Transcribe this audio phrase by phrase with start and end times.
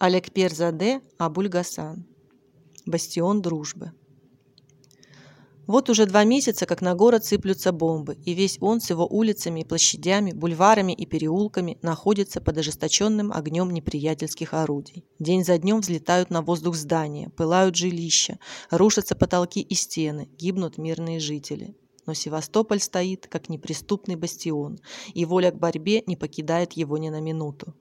[0.00, 2.04] Алекперзаде Абульгасан.
[2.84, 3.92] Бастион дружбы.
[5.68, 9.62] Вот уже два месяца, как на город сыплются бомбы, и весь он с его улицами
[9.62, 15.04] площадями, бульварами и переулками находится под ожесточенным огнем неприятельских орудий.
[15.20, 18.38] День за днем взлетают на воздух здания, пылают жилища,
[18.70, 21.76] рушатся потолки и стены, гибнут мирные жители.
[22.04, 24.80] Но Севастополь стоит, как неприступный бастион,
[25.14, 27.74] и воля к борьбе не покидает его ни на минуту.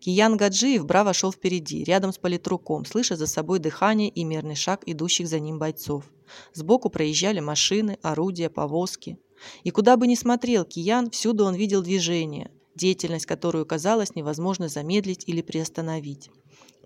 [0.00, 4.82] Киян Гаджиев браво шел впереди, рядом с политруком, слыша за собой дыхание и мерный шаг
[4.86, 6.04] идущих за ним бойцов.
[6.52, 9.18] Сбоку проезжали машины, орудия, повозки.
[9.64, 15.24] И куда бы ни смотрел Киян, всюду он видел движение, деятельность, которую казалось невозможно замедлить
[15.26, 16.30] или приостановить.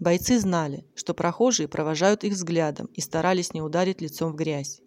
[0.00, 4.80] Бойцы знали, что прохожие провожают их взглядом и старались не ударить лицом в грязь.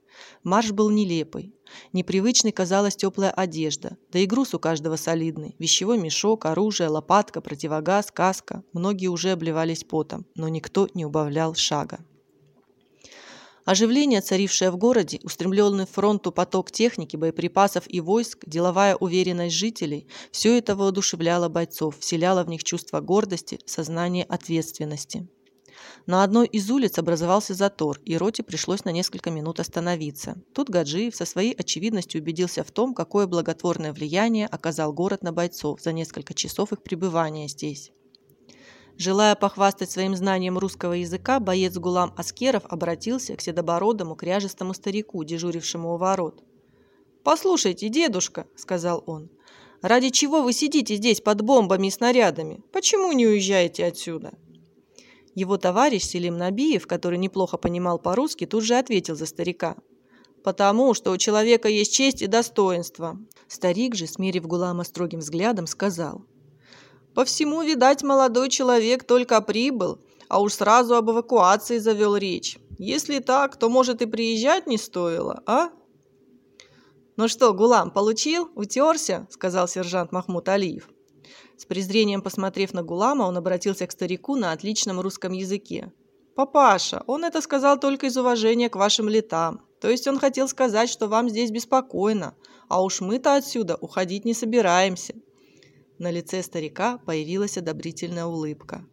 [0.44, 1.53] Марш был нелепый.
[1.94, 5.55] Непривычной казалась теплая одежда, да и груз у каждого солидный.
[5.59, 8.63] Вещевой мешок, оружие, лопатка, противогаз, каска.
[8.73, 12.00] Многие уже обливались потом, но никто не убавлял шага.
[13.67, 20.58] Оживление, царившее в городе, устремленный фронту поток техники, боеприпасов и войск, деловая уверенность жителей– все
[20.58, 25.27] это воодушевляло бойцов, вселяло в них чувство гордости, сознание ответственности.
[26.05, 30.41] На одной из улиц образовался затор, и роте пришлось на несколько минут остановиться.
[30.53, 35.81] Тут Гаджиев со своей очевидностью убедился в том, какое благотворное влияние оказал город на бойцов
[35.81, 37.91] за несколько часов их пребывания здесь.
[38.97, 45.93] Желая похвастать своим знанием русского языка, боец Гулам Аскеров обратился к седобородому кряжестому старику, дежурившему
[45.93, 46.43] у ворот.
[47.23, 49.30] «Послушайте, дедушка»,— сказал он,—
[49.81, 52.63] «ради чего вы сидите здесь под бомбами и снарядами?
[52.71, 54.31] Почему не уезжаете отсюда?»
[55.38, 59.75] Его товарищ Селим Набиев, который неплохо понимал по-русски, тут же ответил за старика.
[60.43, 63.19] «Потому что у человека есть честь и достоинство».
[63.47, 66.23] Старик же, смерив Гулама строгим взглядом, сказал.
[67.13, 72.58] «По всему, видать, молодой человек только прибыл, а уж сразу об эвакуации завел речь.
[72.80, 75.70] Если так, то, может, и приезжать не стоило, а?»
[77.15, 78.49] «Ну что, Гулам, получил?
[78.55, 80.89] Утерся?»– сказал сержант Махмуд Алиев.
[81.58, 85.92] С презрением посмотрев на Гулама, он обратился к старику на отличном русском языке.
[86.36, 89.61] «Папаша, он это сказал только из уважения к вашим летам.
[89.80, 92.36] То есть он хотел сказать, что вам здесь беспокойно,
[92.67, 95.15] а уж мы-то отсюда уходить не собираемся».
[95.98, 98.86] На лице старика появилась одобрительная улыбка.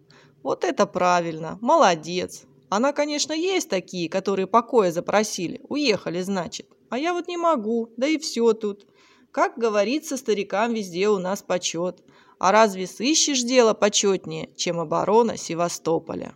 [0.43, 1.59] «Вот это правильно!
[1.61, 2.45] Молодец!
[2.71, 5.61] Она, конечно, есть такие, которые покоя запросили.
[5.69, 6.67] Уехали, значит.
[6.89, 8.87] А я вот не могу, да и все тут.
[9.31, 12.03] Как говорится, старикам везде у нас почет.
[12.45, 16.35] А разве сыщешь дело почетнее, чем оборона Севастополя?